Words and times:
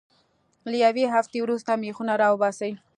له 0.69 0.73
یوې 0.85 1.05
هفتې 1.13 1.37
وروسته 1.41 1.71
میخونه 1.83 2.13
را 2.21 2.27
وباسئ. 2.31 2.71